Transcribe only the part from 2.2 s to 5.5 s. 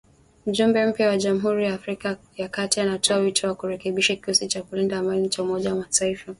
ya Kati anatoa wito wa kurekebisha kikosi cha kulinda amani cha